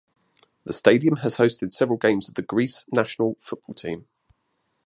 [0.63, 4.07] The stadium has hosted several games of the Greece national football team.